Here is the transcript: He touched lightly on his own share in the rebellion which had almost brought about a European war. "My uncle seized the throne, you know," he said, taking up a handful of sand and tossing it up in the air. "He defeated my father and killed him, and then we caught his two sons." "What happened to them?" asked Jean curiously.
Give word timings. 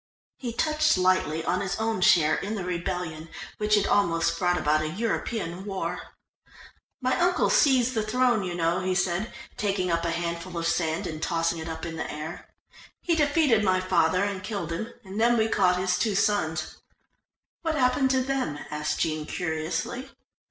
He 0.39 0.51
touched 0.51 0.97
lightly 0.97 1.45
on 1.45 1.61
his 1.61 1.75
own 1.75 2.01
share 2.01 2.33
in 2.33 2.55
the 2.55 2.63
rebellion 2.63 3.29
which 3.59 3.75
had 3.75 3.85
almost 3.85 4.39
brought 4.39 4.57
about 4.57 4.81
a 4.81 4.87
European 4.89 5.63
war. 5.63 5.99
"My 7.01 7.19
uncle 7.19 7.51
seized 7.51 7.93
the 7.93 8.01
throne, 8.01 8.43
you 8.43 8.55
know," 8.55 8.79
he 8.79 8.95
said, 8.95 9.31
taking 9.57 9.91
up 9.91 10.03
a 10.03 10.09
handful 10.09 10.57
of 10.57 10.65
sand 10.67 11.05
and 11.05 11.21
tossing 11.21 11.59
it 11.59 11.69
up 11.69 11.85
in 11.85 11.97
the 11.97 12.11
air. 12.11 12.49
"He 12.99 13.15
defeated 13.15 13.63
my 13.63 13.79
father 13.79 14.23
and 14.23 14.41
killed 14.41 14.71
him, 14.71 14.91
and 15.03 15.21
then 15.21 15.37
we 15.37 15.47
caught 15.47 15.77
his 15.77 15.99
two 15.99 16.15
sons." 16.15 16.77
"What 17.61 17.75
happened 17.75 18.09
to 18.09 18.23
them?" 18.23 18.57
asked 18.71 19.01
Jean 19.01 19.27
curiously. 19.27 20.09